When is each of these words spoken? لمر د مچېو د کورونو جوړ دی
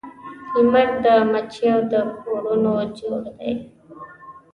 لمر 0.53 0.89
د 1.03 1.05
مچېو 1.31 1.75
د 1.91 1.93
کورونو 2.21 2.73
جوړ 2.97 3.21
دی 3.37 3.51